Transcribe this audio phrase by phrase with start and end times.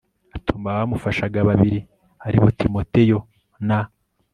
[0.35, 1.79] Atuma abamufashaga babiri
[2.27, 3.17] ari bo Timoteyo
[3.67, 3.79] na